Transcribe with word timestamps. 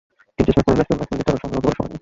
কিন্তু 0.35 0.49
স্মার্ট 0.55 0.65
ফোনে 0.67 0.77
ব্যস্ত 0.87 0.91
মেসমেটদের 0.99 1.25
তখন 1.27 1.27
তার 1.27 1.39
সঙ্গে 1.41 1.55
গল্প 1.63 1.65
করার 1.65 1.73
সময় 1.73 1.75
নেই। 1.85 1.89